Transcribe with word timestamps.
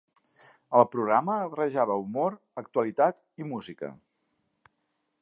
El 0.79 0.87
programa 0.93 1.35
barrejava 1.51 1.99
humor, 2.05 2.39
actualitat 2.65 3.23
i 3.45 3.49
música. 3.55 3.95